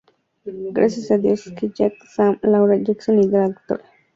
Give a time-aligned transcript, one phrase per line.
[0.45, 3.79] Gracias a Dios que Jack, Sam, Laura, Jason y la Dra.